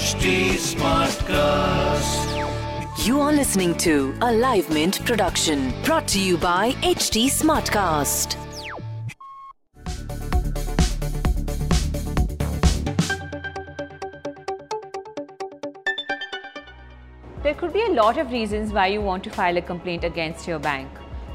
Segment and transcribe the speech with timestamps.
[0.00, 2.28] HT Smartcast.
[3.06, 8.36] You are listening to a Live Mint production brought to you by HT Smartcast.
[17.42, 20.48] There could be a lot of reasons why you want to file a complaint against
[20.48, 20.88] your bank.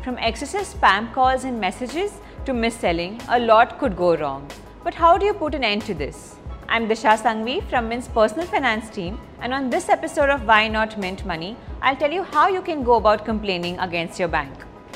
[0.03, 2.13] From excessive spam calls and messages
[2.45, 4.49] to mis-selling, a lot could go wrong.
[4.83, 6.37] But how do you put an end to this?
[6.67, 10.97] I'm Disha Sangvi from Mint's personal finance team, and on this episode of Why Not
[10.97, 14.51] Mint Money, I'll tell you how you can go about complaining against your bank.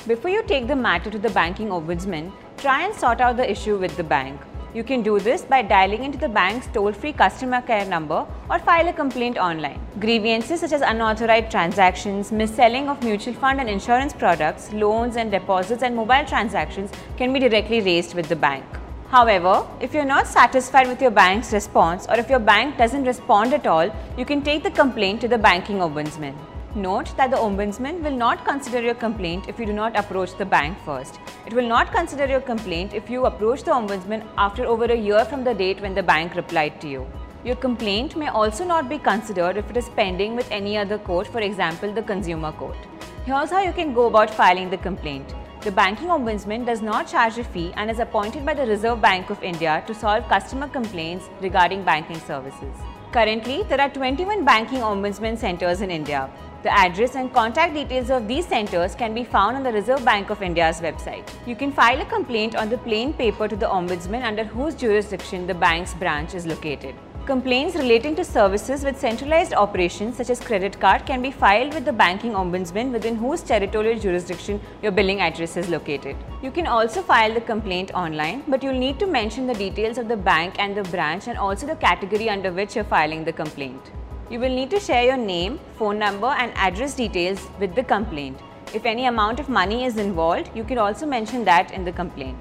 [0.07, 3.77] Before you take the matter to the banking ombudsman, try and sort out the issue
[3.77, 4.41] with the bank.
[4.73, 8.59] You can do this by dialing into the bank's toll free customer care number or
[8.59, 9.79] file a complaint online.
[9.99, 15.83] Grievances such as unauthorized transactions, mis-selling of mutual fund and insurance products, loans and deposits,
[15.83, 18.65] and mobile transactions can be directly raised with the bank.
[19.11, 23.55] However, if you're not satisfied with your bank's response or if your bank doesn't respond
[23.55, 26.35] at all, you can take the complaint to the banking ombudsman.
[26.75, 30.45] Note that the Ombudsman will not consider your complaint if you do not approach the
[30.45, 31.19] bank first.
[31.47, 35.25] It will not consider your complaint if you approach the Ombudsman after over a year
[35.25, 37.07] from the date when the bank replied to you.
[37.43, 41.25] Your complaint may also not be considered if it is pending with any other court,
[41.25, 42.77] for example, the Consumer Court.
[43.25, 45.33] Here's how you can go about filing the complaint.
[45.61, 49.29] The Banking Ombudsman does not charge a fee and is appointed by the Reserve Bank
[49.29, 52.77] of India to solve customer complaints regarding banking services.
[53.11, 56.29] Currently, there are 21 banking ombudsman centers in India.
[56.63, 60.29] The address and contact details of these centers can be found on the Reserve Bank
[60.29, 61.29] of India's website.
[61.45, 65.45] You can file a complaint on the plain paper to the Ombudsman under whose jurisdiction
[65.45, 66.95] the bank's branch is located.
[67.25, 71.85] Complaints relating to services with centralized operations such as credit card can be filed with
[71.85, 76.15] the banking ombudsman within whose territorial jurisdiction your billing address is located.
[76.41, 80.07] You can also file the complaint online, but you'll need to mention the details of
[80.07, 83.91] the bank and the branch and also the category under which you're filing the complaint.
[84.31, 88.39] You will need to share your name, phone number, and address details with the complaint.
[88.73, 92.37] If any amount of money is involved, you can also mention that in the complaint.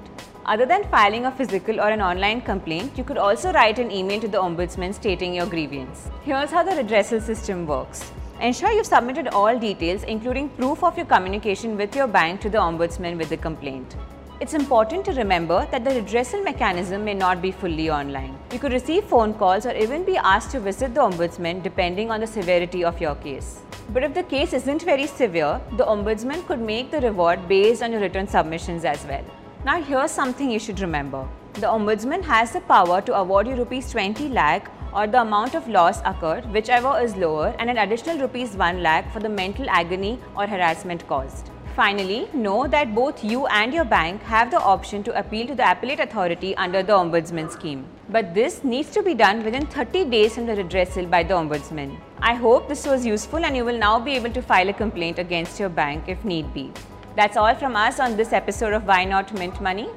[0.51, 4.19] Other than filing a physical or an online complaint, you could also write an email
[4.19, 6.09] to the Ombudsman stating your grievance.
[6.23, 8.11] Here's how the redressal system works.
[8.41, 12.57] Ensure you've submitted all details, including proof of your communication with your bank, to the
[12.57, 13.95] Ombudsman with the complaint.
[14.39, 18.35] It's important to remember that the redressal mechanism may not be fully online.
[18.51, 22.21] You could receive phone calls or even be asked to visit the Ombudsman depending on
[22.21, 23.59] the severity of your case.
[23.89, 27.91] But if the case isn't very severe, the Ombudsman could make the reward based on
[27.91, 29.23] your written submissions as well.
[29.65, 33.91] Now, here's something you should remember the Ombudsman has the power to award you rupees
[33.91, 38.55] 20 lakh or the amount of loss occurred, whichever is lower, and an additional rupees
[38.55, 41.49] 1 lakh for the mental agony or harassment caused.
[41.75, 45.69] Finally, know that both you and your bank have the option to appeal to the
[45.69, 47.83] appellate authority under the Ombudsman scheme.
[48.07, 51.97] But this needs to be done within 30 days from the redressal by the Ombudsman.
[52.21, 55.19] I hope this was useful and you will now be able to file a complaint
[55.19, 56.71] against your bank if need be.
[57.19, 59.89] That's all from us on this episode of Why Not Mint Money.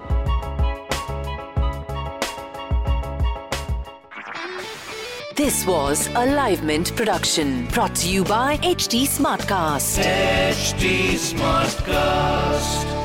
[5.37, 10.03] This was a Live Mint production brought to you by HT Smartcast.
[10.03, 13.02] HT Smartcast.